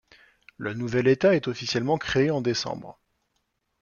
[0.57, 2.99] Le nouvel État est officiellement créé en décembre.